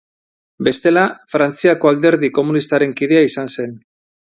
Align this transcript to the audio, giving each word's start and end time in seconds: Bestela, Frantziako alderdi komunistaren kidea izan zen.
Bestela, 0.67 1.03
Frantziako 1.33 1.91
alderdi 1.91 2.31
komunistaren 2.39 2.99
kidea 3.03 3.25
izan 3.31 3.55
zen. 3.59 3.79